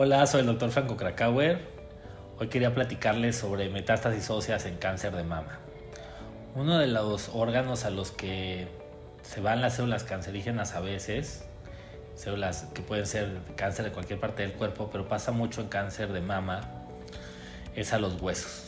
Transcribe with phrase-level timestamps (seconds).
[0.00, 1.58] Hola, soy el doctor Franco Krakauer.
[2.38, 5.58] Hoy quería platicarles sobre metástasis óseas en cáncer de mama.
[6.54, 8.68] Uno de los órganos a los que
[9.22, 11.46] se van las células cancerígenas a veces,
[12.14, 16.12] células que pueden ser cáncer de cualquier parte del cuerpo, pero pasa mucho en cáncer
[16.12, 16.60] de mama,
[17.74, 18.67] es a los huesos.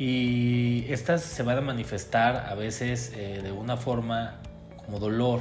[0.00, 4.40] Y estas se van a manifestar a veces eh, de una forma
[4.86, 5.40] como dolor.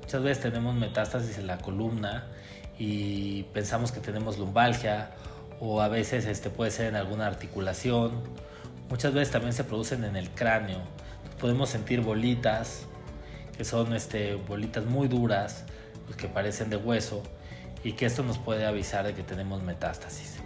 [0.00, 2.26] Muchas veces tenemos metástasis en la columna
[2.80, 5.10] y pensamos que tenemos lumbalgia
[5.60, 8.24] o a veces este puede ser en alguna articulación.
[8.90, 10.80] Muchas veces también se producen en el cráneo.
[11.40, 12.86] Podemos sentir bolitas,
[13.56, 15.62] que son este, bolitas muy duras,
[16.06, 17.22] pues, que parecen de hueso,
[17.84, 20.40] y que esto nos puede avisar de que tenemos metástasis.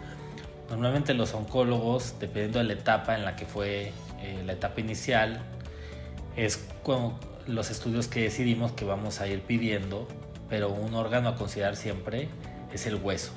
[0.71, 5.41] Normalmente los oncólogos, dependiendo de la etapa en la que fue eh, la etapa inicial,
[6.37, 10.09] es como los estudios que decidimos que vamos a ir pidiendo
[10.49, 12.29] pero un órgano a considerar siempre
[12.73, 13.33] es el hueso.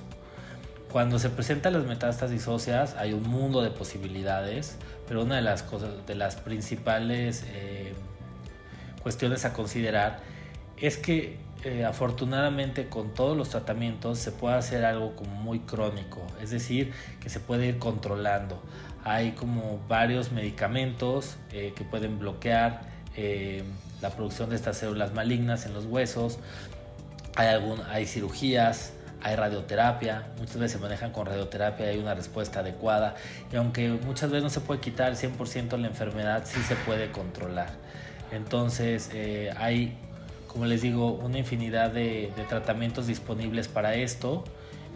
[0.91, 4.77] Cuando se presentan las metástasis óseas hay un mundo de posibilidades,
[5.07, 7.93] pero una de las cosas, de las principales eh,
[9.03, 10.19] cuestiones a considerar
[10.81, 16.25] es que eh, afortunadamente con todos los tratamientos se puede hacer algo como muy crónico,
[16.41, 18.61] es decir, que se puede ir controlando.
[19.03, 22.99] Hay como varios medicamentos eh, que pueden bloquear
[24.01, 26.39] la producción de estas células malignas en los huesos,
[27.35, 32.13] hay, algún, hay cirugías, hay radioterapia, muchas veces se manejan con radioterapia y hay una
[32.13, 33.15] respuesta adecuada.
[33.51, 37.11] Y aunque muchas veces no se puede quitar el 100% la enfermedad, sí se puede
[37.11, 37.69] controlar.
[38.31, 39.97] Entonces eh, hay,
[40.49, 44.43] como les digo, una infinidad de, tratamientos disponibles para esto.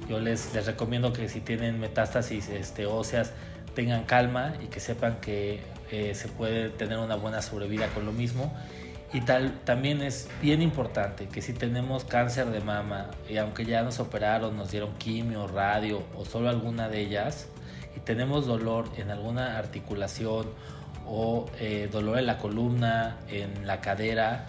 [0.09, 3.31] Yo les, les recomiendo que si tienen metástasis este, óseas
[3.75, 8.11] tengan calma y que sepan que eh, se puede tener una buena sobrevida con lo
[8.11, 8.53] mismo
[9.13, 13.83] y tal, también es bien importante que si tenemos cáncer de mama y aunque ya
[13.83, 17.47] nos operaron, nos dieron quimio, radio o solo alguna de ellas
[17.95, 20.47] y tenemos dolor en alguna articulación
[21.05, 24.47] o eh, dolor en la columna, en la cadera,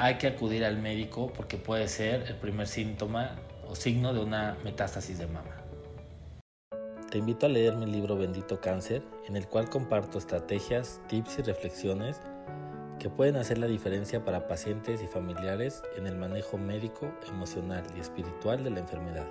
[0.00, 3.34] hay que acudir al médico porque puede ser el primer síntoma
[3.66, 5.56] o signo de una metástasis de mama.
[7.10, 11.42] Te invito a leer mi libro Bendito Cáncer, en el cual comparto estrategias, tips y
[11.42, 12.20] reflexiones
[13.00, 18.00] que pueden hacer la diferencia para pacientes y familiares en el manejo médico, emocional y
[18.00, 19.26] espiritual de la enfermedad.